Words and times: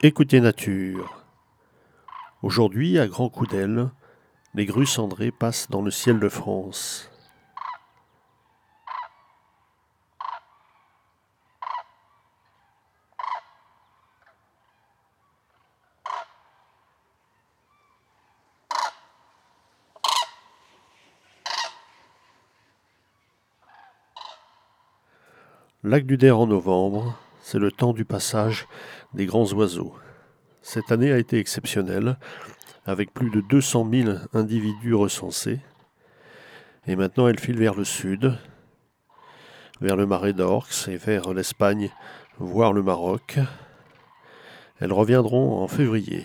Écoutez 0.00 0.40
Nature. 0.40 1.24
Aujourd'hui, 2.44 3.00
à 3.00 3.08
grands 3.08 3.28
coups 3.28 3.50
d'aile, 3.50 3.90
les 4.54 4.64
grues 4.64 4.86
cendrées 4.86 5.32
passent 5.32 5.68
dans 5.70 5.82
le 5.82 5.90
ciel 5.90 6.20
de 6.20 6.28
France. 6.28 7.10
Lac 25.82 26.06
du 26.06 26.16
Der 26.16 26.38
en 26.38 26.46
novembre, 26.46 27.18
c'est 27.42 27.58
le 27.58 27.72
temps 27.72 27.94
du 27.94 28.04
passage 28.04 28.68
des 29.14 29.26
grands 29.26 29.50
oiseaux. 29.52 29.94
Cette 30.62 30.92
année 30.92 31.12
a 31.12 31.18
été 31.18 31.38
exceptionnelle, 31.38 32.18
avec 32.84 33.12
plus 33.12 33.30
de 33.30 33.40
200 33.40 33.88
000 33.90 34.10
individus 34.34 34.94
recensés. 34.94 35.60
Et 36.86 36.96
maintenant, 36.96 37.28
elle 37.28 37.38
file 37.38 37.58
vers 37.58 37.74
le 37.74 37.84
sud, 37.84 38.38
vers 39.80 39.96
le 39.96 40.06
marais 40.06 40.32
d'Orx 40.32 40.88
et 40.88 40.96
vers 40.96 41.32
l'Espagne, 41.34 41.90
voire 42.38 42.72
le 42.72 42.82
Maroc. 42.82 43.38
Elles 44.80 44.92
reviendront 44.92 45.62
en 45.62 45.68
février. 45.68 46.24